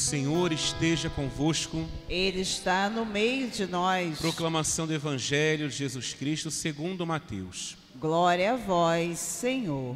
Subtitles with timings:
[0.00, 1.86] Senhor esteja convosco.
[2.08, 4.18] Ele está no meio de nós.
[4.18, 7.76] Proclamação do Evangelho de Jesus Cristo segundo Mateus.
[7.96, 9.94] Glória a vós, Senhor.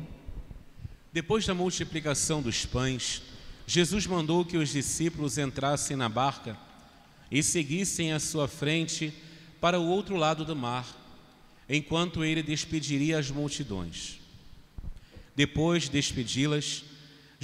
[1.10, 3.22] Depois da multiplicação dos pães,
[3.66, 6.56] Jesus mandou que os discípulos entrassem na barca
[7.30, 9.12] e seguissem à sua frente
[9.58, 10.86] para o outro lado do mar,
[11.66, 14.20] enquanto ele despediria as multidões.
[15.34, 16.84] Depois de despedi-las,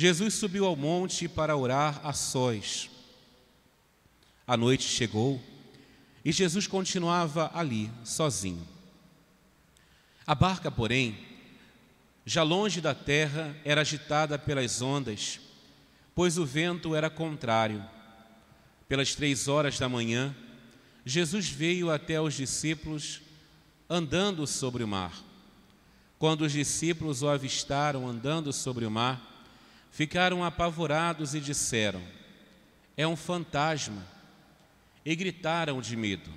[0.00, 2.88] Jesus subiu ao monte para orar a sós.
[4.46, 5.38] A noite chegou
[6.24, 8.66] e Jesus continuava ali, sozinho.
[10.26, 11.18] A barca, porém,
[12.24, 15.38] já longe da terra, era agitada pelas ondas,
[16.14, 17.84] pois o vento era contrário.
[18.88, 20.34] Pelas três horas da manhã,
[21.04, 23.20] Jesus veio até os discípulos
[23.86, 25.12] andando sobre o mar.
[26.18, 29.29] Quando os discípulos o avistaram andando sobre o mar,
[29.90, 32.02] ficaram apavorados e disseram:
[32.96, 34.06] É um fantasma.
[35.04, 36.30] E gritaram de medo.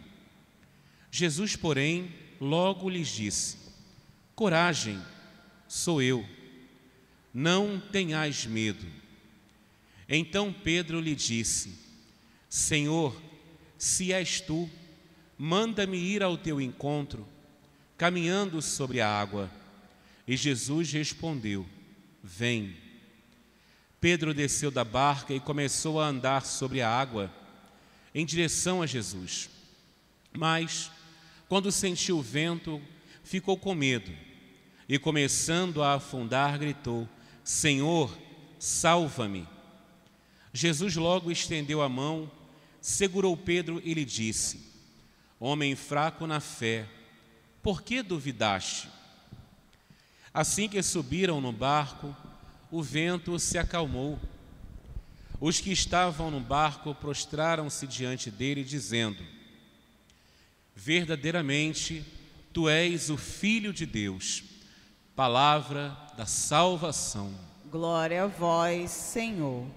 [1.12, 3.58] Jesus, porém, logo lhes disse:
[4.36, 5.00] Coragem,
[5.68, 6.28] sou eu.
[7.34, 8.86] Não tenhais medo.
[10.08, 11.78] Então Pedro lhe disse:
[12.50, 13.20] Senhor,
[13.78, 14.70] se és tu,
[15.38, 17.28] manda-me ir ao teu encontro,
[17.98, 19.52] caminhando sobre a água.
[20.28, 21.66] E Jesus respondeu:
[22.24, 22.83] Vem.
[24.04, 27.32] Pedro desceu da barca e começou a andar sobre a água
[28.14, 29.50] em direção a Jesus.
[30.34, 30.92] Mas,
[31.48, 32.82] quando sentiu o vento,
[33.24, 34.12] ficou com medo
[34.90, 37.08] e, começando a afundar, gritou:
[37.46, 38.14] Senhor,
[38.60, 39.48] salva-me.
[40.52, 42.30] Jesus logo estendeu a mão,
[42.82, 44.70] segurou Pedro e lhe disse:
[45.40, 46.86] Homem fraco na fé,
[47.62, 48.90] por que duvidaste?
[50.34, 52.14] Assim que subiram no barco,
[52.74, 54.20] o vento se acalmou.
[55.40, 59.24] Os que estavam no barco prostraram-se diante dele, dizendo:
[60.76, 62.04] Verdadeiramente,
[62.52, 64.44] tu és o Filho de Deus,
[65.16, 67.32] palavra da salvação.
[67.70, 69.68] Glória a vós, Senhor.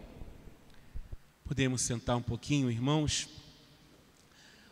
[1.45, 3.29] Podemos sentar um pouquinho, irmãos?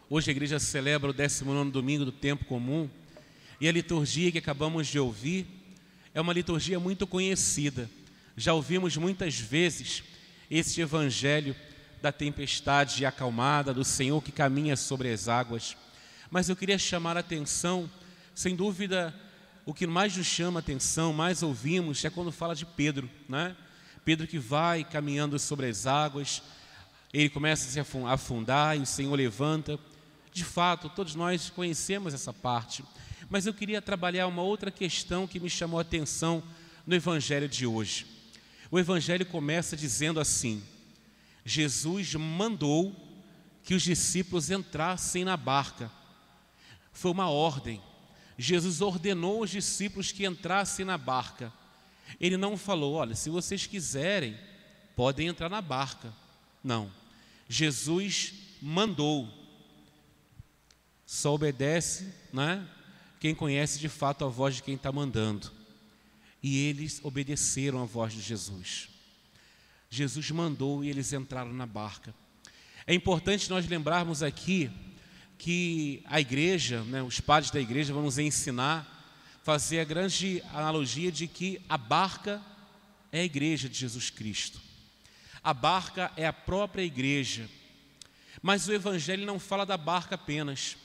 [0.09, 2.89] Hoje a igreja celebra o 19 domingo do tempo comum
[3.61, 5.47] e a liturgia que acabamos de ouvir
[6.15, 7.91] é uma liturgia muito conhecida
[8.37, 10.03] já ouvimos muitas vezes
[10.51, 11.55] este evangelho
[12.03, 15.77] da tempestade acalmada, do Senhor que caminha sobre as águas.
[16.31, 17.91] Mas eu queria chamar a atenção,
[18.35, 19.15] sem dúvida,
[19.65, 23.57] o que mais nos chama a atenção, mais ouvimos, é quando fala de Pedro, né?
[24.05, 26.43] Pedro que vai caminhando sobre as águas,
[27.13, 29.79] ele começa a se afundar e o Senhor levanta.
[30.33, 32.85] De fato, todos nós conhecemos essa parte,
[33.31, 36.43] mas eu queria trabalhar uma outra questão que me chamou a atenção
[36.87, 38.14] no Evangelho de hoje.
[38.75, 40.61] O Evangelho começa dizendo assim:
[41.45, 42.93] Jesus mandou
[43.63, 45.89] que os discípulos entrassem na barca.
[46.93, 47.81] Foi uma ordem.
[48.37, 51.53] Jesus ordenou aos discípulos que entrassem na barca.
[52.19, 54.37] Ele não falou: olha, se vocês quiserem,
[54.97, 56.13] podem entrar na barca.
[56.61, 56.91] Não.
[57.49, 59.29] Jesus mandou.
[61.07, 62.69] Só obedece, né?
[63.21, 65.64] Quem conhece de fato a voz de quem está mandando
[66.45, 68.91] e eles obedeceram à voz de Jesus.
[69.89, 72.15] Jesus mandou e eles entraram na barca.
[72.87, 74.71] É importante nós lembrarmos aqui
[75.39, 78.87] que a igreja, né, os padres da igreja vão nos ensinar,
[79.43, 82.43] fazer a grande analogia de que a barca
[83.11, 84.61] é a igreja de Jesus Cristo.
[85.43, 87.49] A barca é a própria igreja.
[88.43, 90.77] Mas o Evangelho não fala da barca apenas.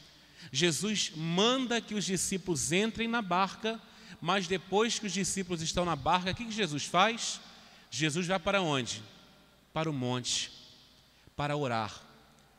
[0.54, 3.78] Jesus manda que os discípulos entrem na barca
[4.22, 7.40] mas depois que os discípulos estão na barca, o que Jesus faz?
[7.90, 9.02] Jesus vai para onde?
[9.74, 10.52] Para o monte,
[11.36, 12.02] para orar,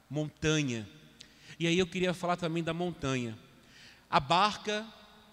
[0.09, 0.89] montanha.
[1.59, 3.37] E aí eu queria falar também da montanha.
[4.09, 4.87] A barca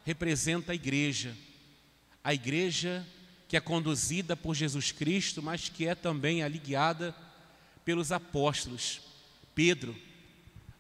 [0.06, 1.36] representa a igreja,
[2.24, 3.06] a igreja
[3.48, 7.16] que é conduzida por Jesus Cristo, mas que é também ali guiada
[7.86, 9.02] pelos apóstolos.
[9.56, 9.96] Pedro,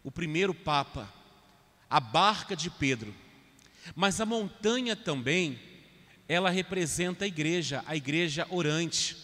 [0.04, 1.12] o primeiro Papa,
[1.90, 3.16] a barca de Pedro
[3.96, 5.60] mas a montanha também,
[6.28, 9.18] ela representa a igreja, a igreja orante.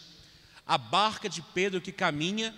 [0.66, 2.54] A barca de Pedro que caminha,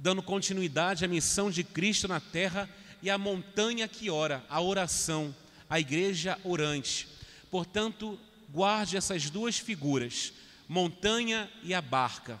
[0.00, 2.68] dando continuidade à missão de Cristo na terra,
[3.02, 5.34] e a montanha que ora, a oração,
[5.68, 7.08] a igreja orante.
[7.50, 8.18] Portanto,
[8.48, 10.32] guarde essas duas figuras,
[10.68, 12.40] montanha e a barca.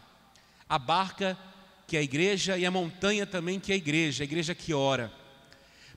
[0.68, 1.36] A barca
[1.86, 4.72] que é a igreja e a montanha também que é a igreja, a igreja que
[4.72, 5.12] ora.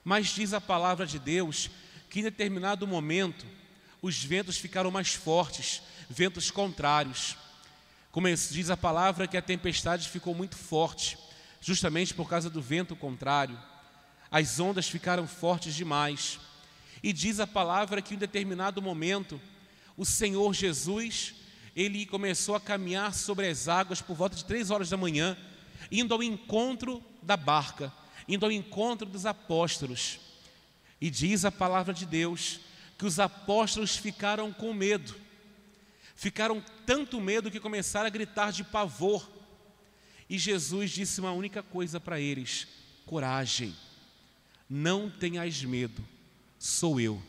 [0.04, 1.70] Mas diz a palavra de Deus
[2.16, 3.44] que em determinado momento
[4.00, 7.36] os ventos ficaram mais fortes, ventos contrários.
[8.10, 11.18] Como diz a palavra, que a tempestade ficou muito forte,
[11.60, 13.62] justamente por causa do vento contrário.
[14.30, 16.40] As ondas ficaram fortes demais.
[17.02, 19.38] E diz a palavra que em determinado momento,
[19.94, 21.34] o Senhor Jesus,
[21.76, 25.36] ele começou a caminhar sobre as águas por volta de três horas da manhã,
[25.92, 27.92] indo ao encontro da barca,
[28.26, 30.24] indo ao encontro dos apóstolos.
[31.00, 32.60] E diz a palavra de Deus
[32.98, 35.14] que os apóstolos ficaram com medo,
[36.14, 39.30] ficaram tanto medo que começaram a gritar de pavor.
[40.28, 42.66] E Jesus disse uma única coisa para eles:
[43.04, 43.74] coragem,
[44.68, 46.02] não tenhais medo,
[46.58, 47.22] sou eu.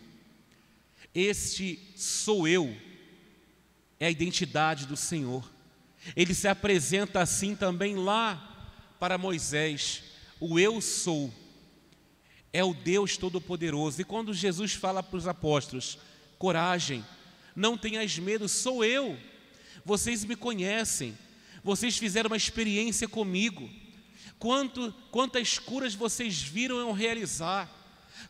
[1.14, 2.76] Este sou eu
[4.00, 5.50] é a identidade do Senhor.
[6.16, 10.04] Ele se apresenta assim também lá para Moisés:
[10.40, 11.34] o eu sou
[12.58, 14.02] é o Deus Todo-Poderoso.
[14.02, 16.00] E quando Jesus fala para os apóstolos:
[16.40, 17.06] coragem,
[17.56, 19.16] não tenhas medo, sou eu.
[19.86, 21.16] Vocês me conhecem,
[21.64, 23.70] vocês fizeram uma experiência comigo.
[24.40, 27.70] Quanto, quantas curas vocês viram eu realizar,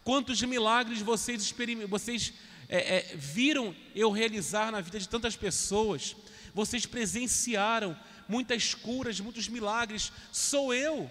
[0.03, 1.53] quantos milagres vocês,
[1.87, 2.33] vocês
[2.67, 6.17] é, é, viram eu realizar na vida de tantas pessoas,
[6.53, 7.97] vocês presenciaram
[8.27, 11.09] muitas curas, muitos milagres, sou eu.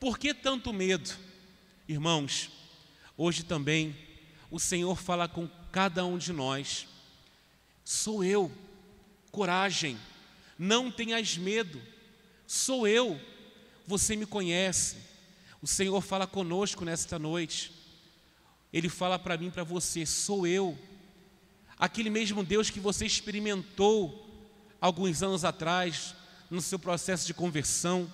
[0.00, 1.26] Por que tanto medo?
[1.88, 2.50] Irmãos,
[3.16, 3.96] hoje também
[4.50, 6.88] o Senhor fala com cada um de nós.
[7.84, 8.50] Sou eu,
[9.30, 9.96] coragem,
[10.58, 11.80] não tenhas medo,
[12.44, 13.20] sou eu,
[13.86, 14.96] você me conhece.
[15.62, 17.72] O Senhor fala conosco nesta noite.
[18.72, 20.76] Ele fala para mim, para você, sou eu.
[21.78, 24.26] Aquele mesmo Deus que você experimentou
[24.80, 26.16] alguns anos atrás,
[26.50, 28.12] no seu processo de conversão.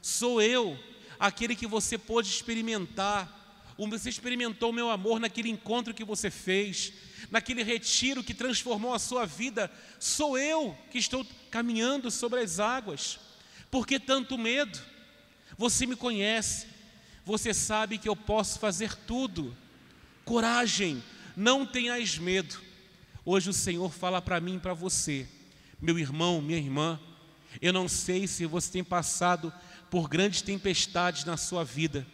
[0.00, 0.78] Sou eu
[1.20, 3.36] aquele que você pôde experimentar.
[3.76, 6.92] Você experimentou o meu amor naquele encontro que você fez,
[7.30, 9.70] naquele retiro que transformou a sua vida.
[9.98, 13.18] Sou eu que estou caminhando sobre as águas.
[13.70, 14.78] Por que tanto medo?
[15.56, 16.66] Você me conhece,
[17.24, 19.56] você sabe que eu posso fazer tudo.
[20.24, 21.02] Coragem,
[21.36, 22.60] não tenhas medo.
[23.24, 25.26] Hoje o Senhor fala para mim e para você,
[25.80, 27.00] meu irmão, minha irmã.
[27.60, 29.52] Eu não sei se você tem passado
[29.90, 32.06] por grandes tempestades na sua vida.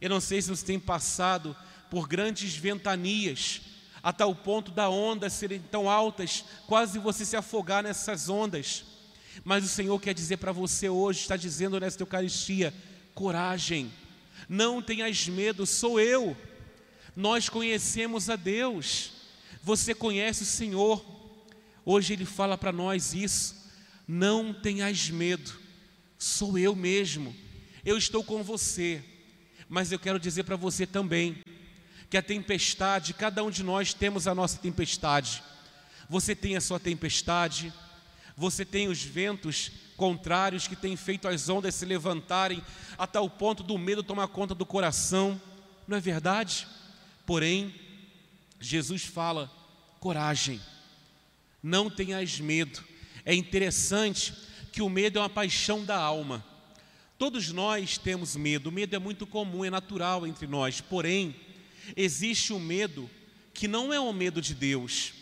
[0.00, 1.54] Eu não sei se você tem passado
[1.90, 3.60] por grandes ventanias,
[4.02, 8.84] a tal ponto da onda serem tão altas, quase você se afogar nessas ondas.
[9.44, 12.74] Mas o Senhor quer dizer para você hoje, está dizendo nesta Eucaristia:
[13.14, 13.92] coragem,
[14.48, 16.36] não tenhas medo, sou eu.
[17.14, 19.12] Nós conhecemos a Deus,
[19.62, 21.04] você conhece o Senhor.
[21.84, 23.70] Hoje Ele fala para nós isso:
[24.08, 25.61] não tenhas medo,
[26.22, 27.34] sou eu mesmo,
[27.84, 29.02] eu estou com você.
[29.68, 31.42] Mas eu quero dizer para você também
[32.08, 35.42] que a tempestade, cada um de nós temos a nossa tempestade.
[36.08, 37.72] Você tem a sua tempestade,
[38.36, 42.62] você tem os ventos contrários que têm feito as ondas se levantarem
[42.96, 45.40] a tal ponto do medo tomar conta do coração,
[45.88, 46.68] não é verdade?
[47.26, 47.74] Porém,
[48.60, 49.50] Jesus fala:
[49.98, 50.60] coragem,
[51.60, 52.84] não tenhas medo.
[53.24, 56.44] É interessante que o medo é uma paixão da alma.
[57.18, 61.36] Todos nós temos medo, o medo é muito comum, é natural entre nós, porém,
[61.96, 63.08] existe um medo
[63.54, 65.12] que não é o medo de Deus.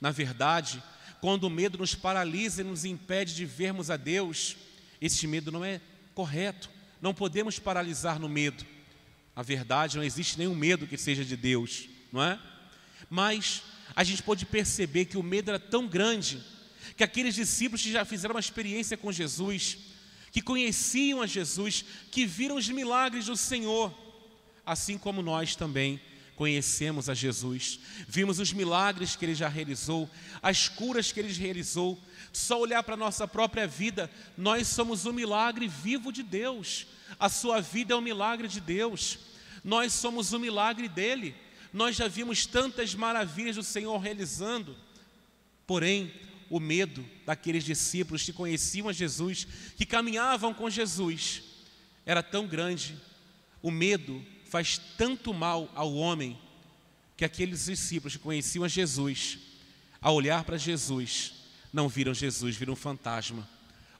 [0.00, 0.82] Na verdade,
[1.20, 4.56] quando o medo nos paralisa e nos impede de vermos a Deus,
[5.00, 5.80] esse medo não é
[6.14, 6.70] correto.
[7.00, 8.64] Não podemos paralisar no medo.
[9.34, 12.40] A verdade, não existe nenhum medo que seja de Deus, não é?
[13.10, 13.62] Mas
[13.94, 16.42] a gente pode perceber que o medo era tão grande
[16.96, 19.78] que aqueles discípulos que já fizeram uma experiência com Jesus,
[20.30, 23.94] que conheciam a Jesus, que viram os milagres do Senhor,
[24.64, 26.00] assim como nós também
[26.36, 30.08] conhecemos a Jesus, vimos os milagres que ele já realizou,
[30.42, 31.98] as curas que ele realizou.
[32.32, 36.86] Só olhar para a nossa própria vida, nós somos o milagre vivo de Deus.
[37.18, 39.18] A sua vida é um milagre de Deus.
[39.64, 41.34] Nós somos o milagre dele.
[41.72, 44.76] Nós já vimos tantas maravilhas do Senhor realizando.
[45.66, 46.12] Porém,
[46.48, 51.42] o medo daqueles discípulos que conheciam a Jesus, que caminhavam com Jesus,
[52.04, 52.96] era tão grande.
[53.62, 56.38] O medo faz tanto mal ao homem
[57.16, 59.38] que aqueles discípulos que conheciam a Jesus,
[60.00, 61.34] ao olhar para Jesus,
[61.72, 63.48] não viram Jesus, viram um fantasma.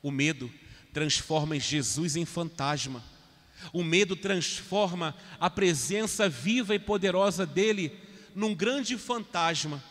[0.02, 0.52] O medo
[0.92, 3.02] transforma Jesus em fantasma.
[3.72, 7.92] O medo transforma a presença viva e poderosa dele
[8.34, 9.82] num grande fantasma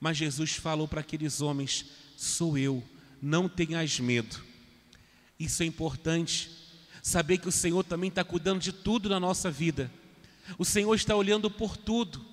[0.00, 1.84] mas Jesus falou para aqueles homens:
[2.16, 2.82] Sou eu,
[3.20, 4.42] não tenhas medo.
[5.38, 6.50] Isso é importante,
[7.02, 9.90] saber que o Senhor também está cuidando de tudo na nossa vida.
[10.58, 12.24] O Senhor está olhando por tudo,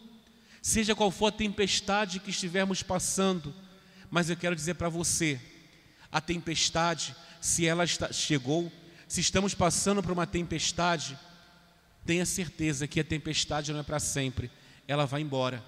[0.62, 3.54] seja qual for a tempestade que estivermos passando.
[4.10, 5.40] Mas eu quero dizer para você:
[6.10, 8.72] A tempestade, se ela está, chegou,
[9.08, 11.18] se estamos passando por uma tempestade,
[12.06, 14.50] tenha certeza que a tempestade não é para sempre,
[14.88, 15.64] ela vai embora.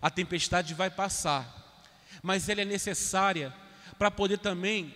[0.00, 1.82] A tempestade vai passar,
[2.22, 3.54] mas ela é necessária
[3.98, 4.94] para poder também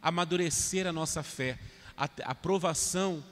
[0.00, 1.58] amadurecer a nossa fé.
[1.96, 3.22] A, a provação,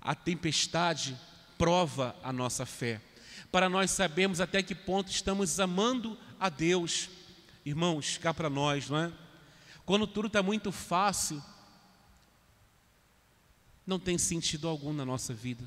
[0.00, 1.18] a tempestade
[1.56, 3.00] prova a nossa fé,
[3.50, 7.08] para nós sabermos até que ponto estamos amando a Deus.
[7.64, 9.12] Irmãos, cá para nós, não é?
[9.84, 11.42] Quando tudo está muito fácil,
[13.86, 15.64] não tem sentido algum na nossa vida.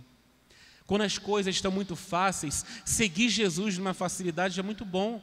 [0.88, 5.22] Quando as coisas estão muito fáceis, seguir Jesus numa facilidade é muito bom.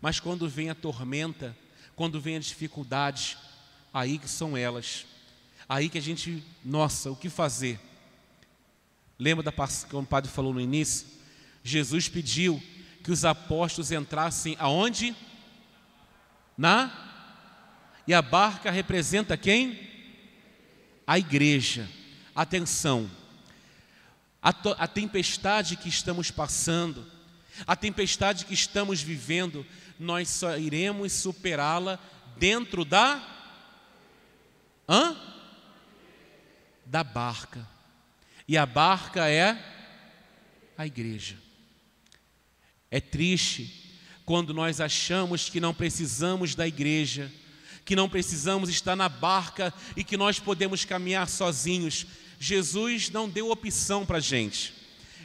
[0.00, 1.56] Mas quando vem a tormenta,
[1.96, 3.36] quando vem a dificuldade,
[3.92, 5.06] aí que são elas.
[5.68, 7.80] Aí que a gente, nossa, o que fazer?
[9.18, 11.06] Lembra da quando o padre falou no início?
[11.62, 12.62] Jesus pediu
[13.02, 15.16] que os apóstolos entrassem aonde?
[16.56, 16.92] Na?
[18.06, 19.80] E a barca representa quem?
[21.06, 21.88] A igreja.
[22.34, 23.10] Atenção.
[24.44, 24.50] A,
[24.84, 27.10] a tempestade que estamos passando,
[27.66, 29.64] a tempestade que estamos vivendo,
[29.98, 31.98] nós só iremos superá-la
[32.36, 33.26] dentro da
[34.86, 35.16] hã?
[36.84, 37.66] Da barca.
[38.46, 39.58] E a barca é
[40.76, 41.38] a igreja.
[42.90, 47.32] É triste quando nós achamos que não precisamos da igreja,
[47.84, 52.06] que não precisamos estar na barca e que nós podemos caminhar sozinhos.
[52.44, 54.74] Jesus não deu opção para a gente.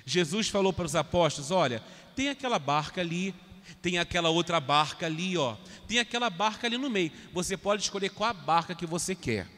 [0.06, 1.84] Jesus falou para os apóstolos: olha,
[2.16, 3.36] tem aquela barca ali,
[3.82, 7.12] tem aquela outra barca ali, ó, tem aquela barca ali no meio.
[7.34, 9.50] Você pode escolher qual a barca que você quer.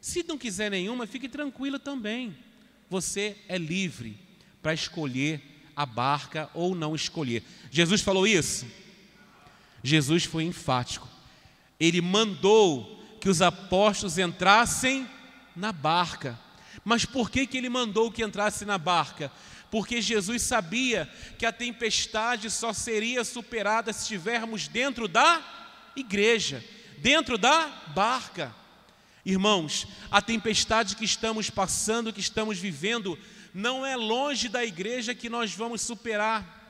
[0.00, 2.36] Se não quiser nenhuma, fique tranquilo também.
[2.90, 4.18] Você é livre
[4.60, 5.40] para escolher
[5.76, 7.44] a barca ou não escolher.
[7.70, 8.66] Jesus falou isso?
[9.84, 11.08] Jesus foi enfático.
[11.78, 15.08] Ele mandou que os apóstolos entrassem
[15.54, 16.42] na barca.
[16.82, 19.30] Mas por que, que ele mandou que entrasse na barca?
[19.70, 25.42] Porque Jesus sabia que a tempestade só seria superada se estivermos dentro da
[25.94, 26.64] igreja,
[26.98, 28.54] dentro da barca.
[29.24, 33.18] Irmãos, a tempestade que estamos passando, que estamos vivendo,
[33.52, 36.62] não é longe da igreja que nós vamos superar.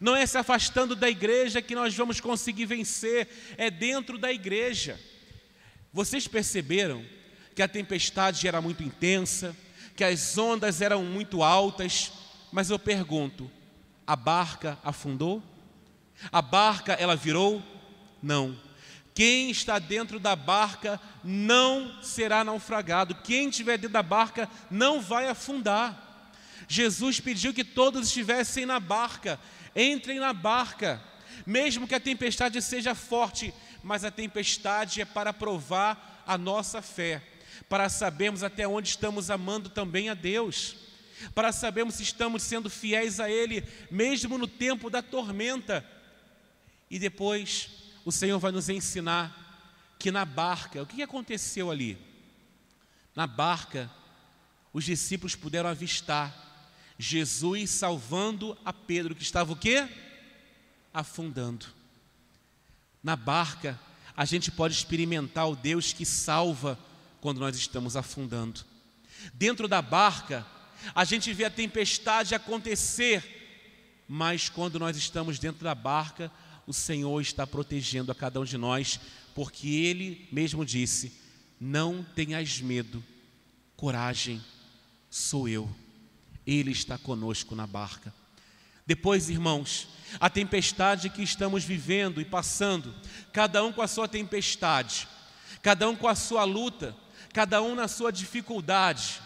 [0.00, 4.98] Não é se afastando da igreja que nós vamos conseguir vencer, é dentro da igreja.
[5.92, 7.04] Vocês perceberam
[7.54, 9.56] que a tempestade era muito intensa,
[9.94, 12.12] que as ondas eram muito altas,
[12.50, 13.50] mas eu pergunto:
[14.06, 15.42] a barca afundou?
[16.30, 17.62] A barca ela virou?
[18.22, 18.56] Não.
[19.14, 23.14] Quem está dentro da barca não será naufragado.
[23.16, 26.30] Quem estiver dentro da barca não vai afundar.
[26.66, 29.38] Jesus pediu que todos estivessem na barca.
[29.76, 31.02] Entrem na barca.
[31.46, 37.22] Mesmo que a tempestade seja forte, mas a tempestade é para provar a nossa fé,
[37.68, 40.76] para sabermos até onde estamos amando também a Deus,
[41.34, 45.84] para sabermos se estamos sendo fiéis a Ele, mesmo no tempo da tormenta.
[46.90, 47.70] E depois
[48.04, 49.38] o Senhor vai nos ensinar
[49.98, 51.96] que na barca, o que aconteceu ali?
[53.14, 53.90] Na barca,
[54.72, 56.34] os discípulos puderam avistar
[56.98, 59.88] Jesus salvando a Pedro, que estava o quê?
[60.92, 61.66] Afundando.
[63.02, 63.78] Na barca,
[64.16, 66.78] a gente pode experimentar o Deus que salva
[67.22, 68.62] quando nós estamos afundando.
[69.32, 70.44] Dentro da barca,
[70.92, 76.32] a gente vê a tempestade acontecer, mas quando nós estamos dentro da barca,
[76.66, 78.98] o Senhor está protegendo a cada um de nós,
[79.36, 81.12] porque Ele mesmo disse:
[81.60, 83.02] Não tenhas medo,
[83.76, 84.42] coragem,
[85.08, 85.70] sou eu.
[86.44, 88.12] Ele está conosco na barca.
[88.84, 89.86] Depois, irmãos,
[90.18, 92.92] a tempestade que estamos vivendo e passando,
[93.32, 95.06] cada um com a sua tempestade,
[95.62, 96.96] cada um com a sua luta,
[97.32, 99.20] cada um na sua dificuldade.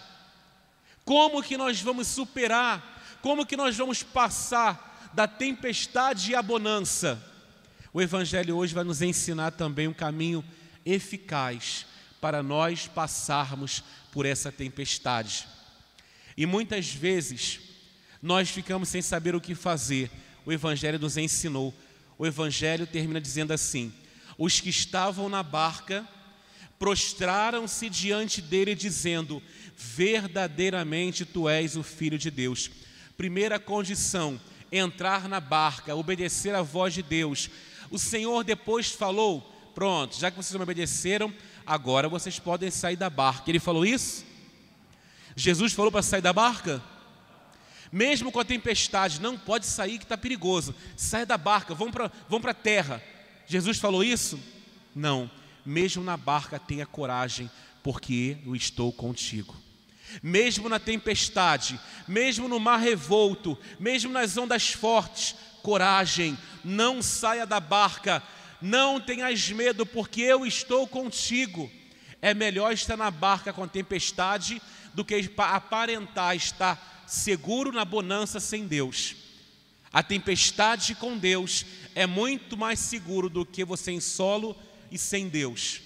[1.04, 3.18] Como que nós vamos superar?
[3.20, 7.22] Como que nós vamos passar da tempestade e a bonança.
[7.92, 10.44] O Evangelho hoje vai nos ensinar também um caminho
[10.84, 11.86] eficaz
[12.20, 13.82] para nós passarmos
[14.12, 15.48] por essa tempestade.
[16.36, 17.60] E muitas vezes
[18.20, 20.10] nós ficamos sem saber o que fazer.
[20.44, 21.74] O Evangelho nos ensinou.
[22.18, 23.92] O Evangelho termina dizendo assim:
[24.36, 26.06] Os que estavam na barca
[26.78, 29.42] prostraram-se diante dele, dizendo:
[29.76, 32.70] Verdadeiramente tu és o Filho de Deus.
[33.16, 34.40] Primeira condição
[34.70, 37.50] entrar na barca, obedecer à voz de Deus.
[37.90, 39.40] O Senhor depois falou:
[39.74, 41.32] Pronto, já que vocês me obedeceram,
[41.66, 43.50] agora vocês podem sair da barca.
[43.50, 44.24] Ele falou isso?
[45.34, 46.82] Jesus falou para sair da barca?
[47.92, 50.74] Mesmo com a tempestade, não pode sair que está perigoso.
[50.96, 53.02] Sai da barca, vamos para vamos a terra.
[53.46, 54.40] Jesus falou isso?
[54.94, 55.30] Não.
[55.66, 57.50] Mesmo na barca tenha coragem,
[57.82, 59.54] porque eu estou contigo.
[60.22, 67.58] Mesmo na tempestade, mesmo no mar revolto, mesmo nas ondas fortes, coragem, não saia da
[67.58, 68.22] barca,
[68.62, 71.70] não tenhas medo, porque eu estou contigo.
[72.22, 74.62] É melhor estar na barca com a tempestade
[74.94, 79.16] do que aparentar estar seguro na bonança sem Deus.
[79.92, 84.56] A tempestade com Deus é muito mais seguro do que você em solo
[84.90, 85.80] e sem Deus.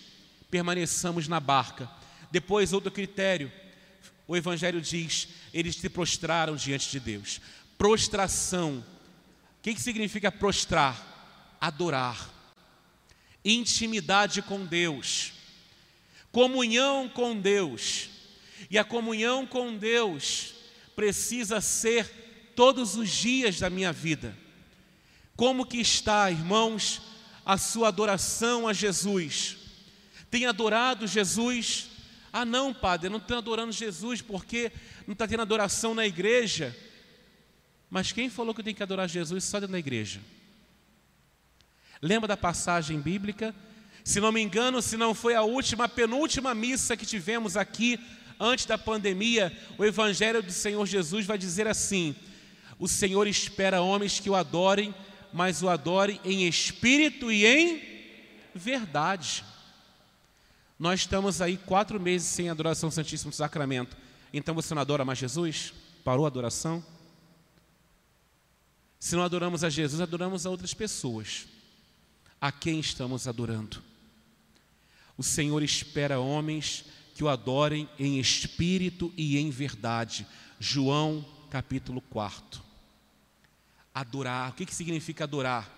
[0.51, 1.89] Permaneçamos na barca.
[2.31, 3.53] Depois, outro critério,
[4.27, 7.41] o Evangelho diz: eles se prostraram diante de Deus.
[7.77, 8.85] Prostração.
[9.59, 11.57] O que, que significa prostrar?
[11.61, 12.31] Adorar.
[13.45, 15.33] Intimidade com Deus.
[16.31, 18.09] Comunhão com Deus.
[18.71, 20.55] E a comunhão com Deus
[20.95, 24.37] precisa ser todos os dias da minha vida.
[25.35, 27.01] Como que está, irmãos,
[27.45, 29.57] a sua adoração a Jesus?
[30.31, 31.89] Tem adorado Jesus?
[32.33, 34.71] Ah, não, padre, não estou adorando Jesus porque
[35.07, 36.77] não está tendo adoração na igreja.
[37.91, 40.21] Mas quem falou que tenho que adorar Jesus só dentro da igreja?
[42.01, 43.55] Lembra da passagem bíblica?
[44.05, 47.99] Se não me engano, se não foi a última, a penúltima missa que tivemos aqui
[48.39, 52.15] antes da pandemia, o Evangelho do Senhor Jesus vai dizer assim:
[52.79, 54.95] O Senhor espera homens que o adorem,
[55.33, 57.83] mas o adorem em espírito e em
[58.55, 59.45] verdade.
[60.79, 63.97] Nós estamos aí quatro meses sem adoração ao Santíssimo Sacramento.
[64.33, 65.73] Então você não adora mais Jesus?
[66.03, 66.85] Parou a adoração?
[68.99, 71.47] Se não adoramos a Jesus, adoramos a outras pessoas.
[72.41, 73.83] A quem estamos adorando?
[75.17, 76.85] O Senhor espera homens
[77.15, 80.27] que o adorem em espírito e em verdade.
[80.59, 82.70] João capítulo 4.
[83.95, 85.69] Adorar, o que, que significa adorar?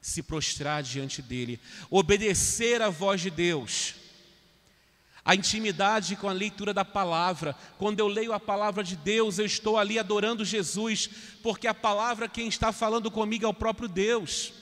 [0.00, 1.60] Se prostrar diante dele,
[1.90, 3.94] obedecer à voz de Deus.
[5.24, 7.54] A intimidade com a leitura da palavra.
[7.78, 11.08] Quando eu leio a palavra de Deus, eu estou ali adorando Jesus,
[11.42, 14.52] porque a palavra quem está falando comigo é o próprio Deus.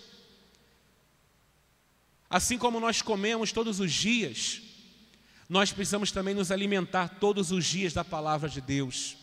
[2.28, 4.62] Assim como nós comemos todos os dias,
[5.48, 9.16] nós precisamos também nos alimentar todos os dias da palavra de Deus.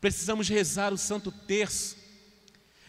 [0.00, 2.03] Precisamos rezar o Santo Terço.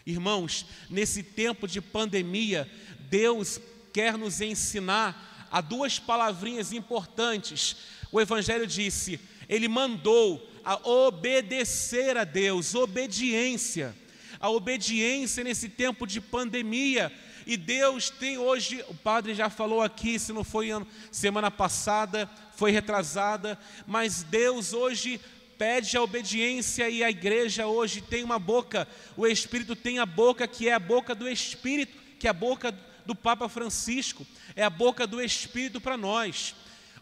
[0.06, 2.70] Irmãos, nesse tempo de pandemia,
[3.10, 3.60] Deus
[3.92, 7.76] quer nos ensinar a duas palavrinhas importantes.
[8.12, 13.96] O Evangelho disse: Ele mandou a obedecer a Deus, obediência.
[14.38, 17.12] A obediência nesse tempo de pandemia
[17.46, 20.70] e Deus tem hoje, o padre já falou aqui, se não foi
[21.12, 25.20] semana passada, foi retrasada, mas Deus hoje
[25.58, 30.46] pede a obediência e a igreja hoje tem uma boca, o Espírito tem a boca
[30.46, 34.70] que é a boca do Espírito, que é a boca do Papa Francisco, é a
[34.70, 36.54] boca do Espírito para nós.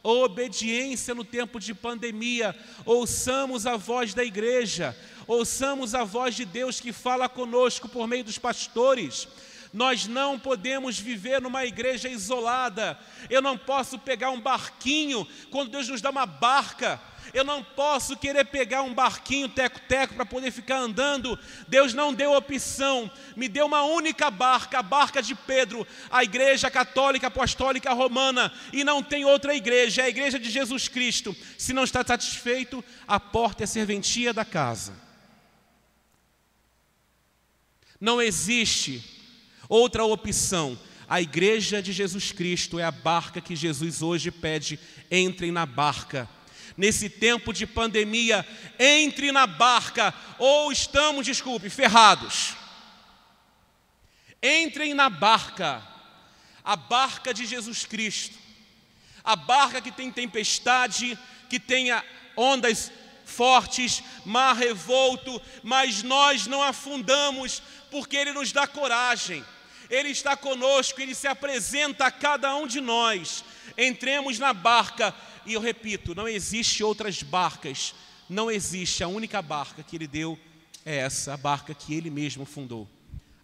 [0.03, 4.95] Obediência no tempo de pandemia, ouçamos a voz da igreja,
[5.27, 9.27] ouçamos a voz de Deus que fala conosco por meio dos pastores
[9.75, 12.97] nós não podemos viver numa igreja isolada.
[13.29, 17.01] Eu não posso pegar um barquinho quando Deus nos dá uma barca.
[17.33, 21.37] Eu não posso querer pegar um barquinho teco-teco para poder ficar andando.
[21.67, 26.71] Deus não deu opção, me deu uma única barca, a barca de Pedro, a Igreja
[26.71, 31.35] Católica Apostólica Romana, e não tem outra igreja, é a Igreja de Jesus Cristo.
[31.59, 34.95] Se não está satisfeito, a porta é a serventia da casa.
[38.01, 39.24] Não existe
[39.69, 44.79] Outra opção, a igreja de Jesus Cristo é a barca que Jesus hoje pede:
[45.11, 46.29] entrem na barca.
[46.77, 48.45] Nesse tempo de pandemia,
[48.79, 52.55] entre na barca, ou estamos, desculpe, ferrados.
[54.43, 55.83] Entrem na barca,
[56.65, 58.37] a barca de Jesus Cristo,
[59.23, 61.17] a barca que tem tempestade,
[61.49, 62.05] que tenha
[62.37, 62.91] ondas
[63.25, 67.63] fortes, mar revolto, mas nós não afundamos,
[67.95, 69.45] porque Ele nos dá coragem.
[69.89, 73.45] Ele está conosco, Ele se apresenta a cada um de nós.
[73.79, 75.15] Entremos na barca,
[75.47, 77.95] e eu repito: não existe outras barcas,
[78.29, 80.37] não existe, a única barca que Ele deu
[80.85, 82.91] é essa, a barca que Ele mesmo fundou,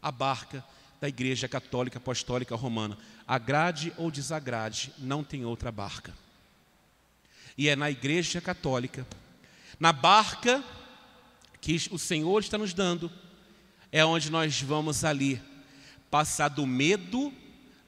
[0.02, 0.64] a barca
[1.00, 2.98] da Igreja Católica Apostólica Romana.
[3.28, 6.12] Agrade ou desagrade, não tem outra barca.
[7.56, 9.06] E é na Igreja Católica,
[9.78, 10.60] na barca
[11.60, 13.12] que o Senhor está nos dando,
[13.92, 15.40] é onde nós vamos ali
[16.10, 17.32] passar do medo,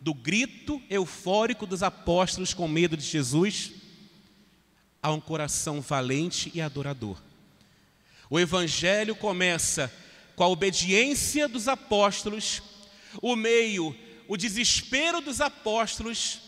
[0.00, 3.72] do grito eufórico dos apóstolos com medo de Jesus,
[5.02, 7.20] a um coração valente e adorador.
[8.30, 9.92] O Evangelho começa
[10.34, 12.62] com a obediência dos apóstolos,
[13.20, 13.94] o meio,
[14.26, 16.40] o desespero dos apóstolos,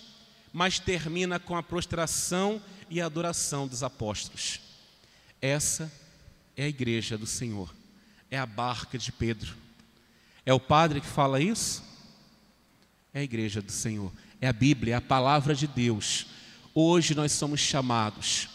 [0.52, 4.60] mas termina com a prostração e adoração dos apóstolos.
[5.42, 5.92] Essa
[6.56, 7.74] é a igreja do Senhor,
[8.34, 9.54] é a barca de Pedro.
[10.44, 11.84] É o padre que fala isso?
[13.12, 16.26] É a igreja do Senhor, é a Bíblia, é a palavra de Deus.
[16.74, 18.48] Hoje nós somos chamados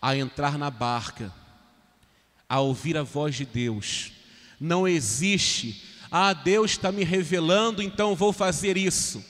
[0.00, 1.32] a entrar na barca,
[2.46, 4.12] a ouvir a voz de Deus.
[4.60, 9.24] Não existe, ah, Deus está me revelando, então vou fazer isso.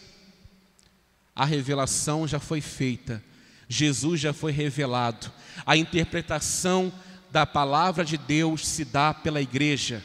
[1.37, 3.23] A revelação já foi feita,
[3.69, 5.31] Jesus já foi revelado,
[5.65, 6.93] a interpretação
[7.35, 10.01] da palavra de Deus se dá pela igreja,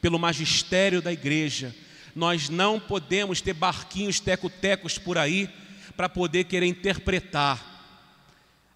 [0.00, 1.72] pelo magistério da igreja.
[2.12, 5.48] Nós não podemos ter barquinhos teco-tecos por aí
[5.96, 7.70] para poder querer interpretar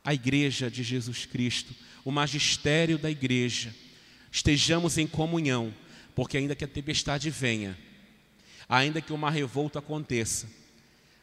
[0.05, 3.75] a igreja de Jesus Cristo, o magistério da igreja.
[4.31, 5.75] Estejamos em comunhão,
[6.15, 7.77] porque ainda que a tempestade venha,
[8.69, 10.49] ainda que uma revolta aconteça,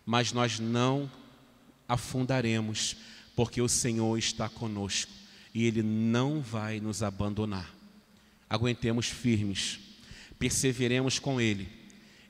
[0.06, 1.10] mas nós não
[1.88, 2.98] afundaremos,
[3.38, 5.23] porque o Senhor está conosco
[5.54, 7.74] e Ele não vai nos abandonar.
[8.50, 9.80] Aguentemos firmes,
[10.40, 11.70] perseveremos com Ele.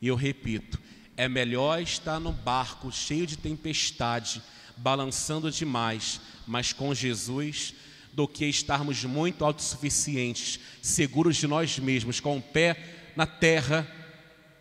[0.02, 0.80] E eu repito:
[1.16, 4.42] é melhor estar no barco cheio de tempestade,
[4.76, 7.74] balançando demais, mas com Jesus,
[8.12, 13.88] do que estarmos muito autossuficientes, seguros de nós mesmos, com o pé na terra,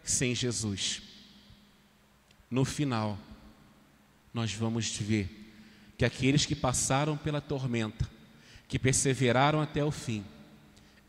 [0.02, 1.02] sem Jesus.
[2.50, 3.18] No final,
[4.32, 5.28] nós vamos ver
[5.96, 8.08] que aqueles que passaram pela tormenta,
[8.72, 10.24] que perseveraram até o fim,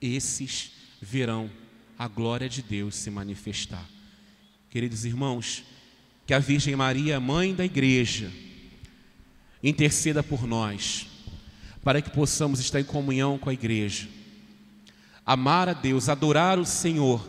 [0.02, 1.50] esses verão
[1.98, 3.90] a glória de Deus se manifestar.
[4.70, 5.64] Queridos irmãos,
[6.28, 8.30] que a Virgem Maria, mãe da igreja,
[9.64, 11.08] interceda por nós,
[11.82, 14.10] para que possamos estar em comunhão com a igreja,
[15.26, 17.26] amar a Deus, adorar o Senhor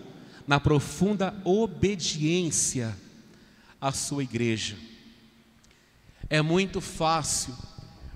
[0.48, 2.98] na profunda obediência
[3.80, 4.76] à sua igreja.
[6.28, 7.56] É muito fácil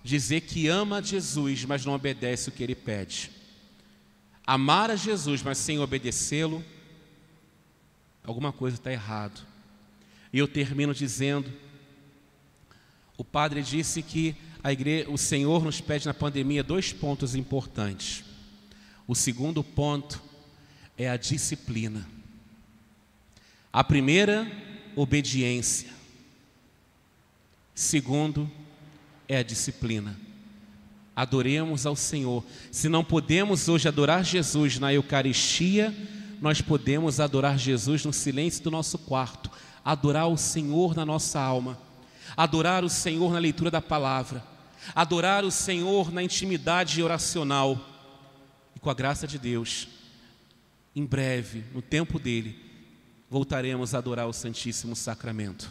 [0.02, 3.30] dizer que ama Jesus, mas não obedece o que ele pede.
[4.46, 6.64] Amar a Jesus, mas sem obedecê-lo,
[8.24, 9.46] alguma coisa está errado.
[10.32, 11.52] E eu termino dizendo
[13.18, 18.24] o padre disse que a igreja, o Senhor nos pede na pandemia dois pontos importantes.
[19.08, 20.22] O segundo ponto
[20.96, 22.08] é a disciplina.
[23.72, 24.50] A primeira,
[24.94, 25.90] obediência.
[27.74, 28.50] Segundo,
[29.28, 30.18] é a disciplina.
[31.14, 32.44] Adoremos ao Senhor.
[32.70, 35.94] Se não podemos hoje adorar Jesus na Eucaristia,
[36.40, 39.50] nós podemos adorar Jesus no silêncio do nosso quarto,
[39.84, 41.78] adorar o Senhor na nossa alma
[42.36, 44.44] adorar o Senhor na leitura da palavra,
[44.94, 47.78] adorar o Senhor na intimidade oracional.
[48.74, 49.88] E com a graça de Deus,
[50.94, 52.56] em breve, no tempo dele,
[53.30, 55.70] voltaremos a adorar o Santíssimo Sacramento.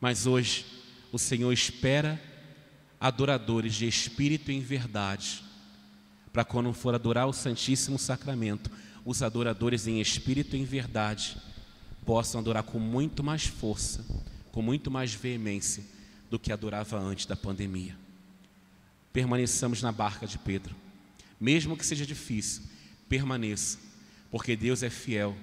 [0.00, 0.64] Mas hoje,
[1.10, 2.20] o Senhor espera
[3.00, 5.42] adoradores de espírito e em verdade,
[6.32, 8.70] para quando for adorar o Santíssimo Sacramento,
[9.04, 11.36] os adoradores em espírito e em verdade
[12.04, 14.04] possam adorar com muito mais força
[14.58, 15.84] com muito mais veemência
[16.28, 17.96] do que adorava antes da pandemia.
[19.12, 20.74] Permaneçamos na barca de Pedro,
[21.40, 22.64] mesmo que seja difícil,
[23.08, 23.78] permaneça,
[24.32, 25.36] porque Deus é fiel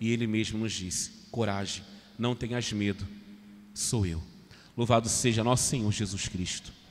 [0.00, 1.84] e Ele mesmo nos disse: coragem,
[2.18, 3.06] não tenhas medo,
[3.74, 4.22] sou eu.
[4.74, 6.72] Louvado seja nosso Senhor Jesus Cristo.